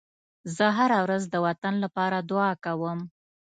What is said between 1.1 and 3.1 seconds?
د وطن لپاره دعا کوم.